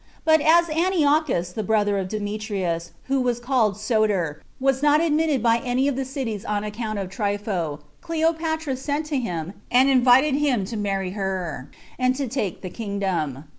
[0.25, 5.59] But as Antiochus, the brother of Demetrius who was called Soter, was not admitted by
[5.59, 10.65] any of the cities on account of Trypho, Cleopatra sent to him, and invited him
[10.65, 11.69] to marry her,
[11.99, 13.43] and to take the kingdom.